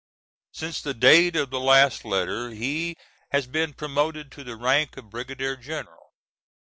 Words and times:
Since 0.51 0.81
the 0.81 0.95
date 0.95 1.35
of 1.35 1.51
the 1.51 1.59
last 1.59 2.03
letter 2.05 2.49
he 2.49 2.95
has 3.31 3.45
been 3.45 3.75
promoted 3.75 4.31
to 4.31 4.43
the 4.43 4.55
rank 4.55 4.97
of 4.97 5.11
brigadier 5.11 5.55
general. 5.55 6.13